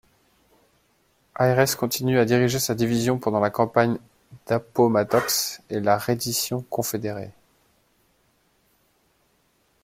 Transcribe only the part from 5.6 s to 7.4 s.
et la reddition confédérée.